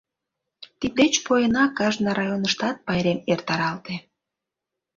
Тиддеч 0.79 1.13
поена 1.25 1.63
кажне 1.77 2.09
районыштат 2.19 2.77
пайрем 2.85 3.19
эртаралте. 3.31 3.95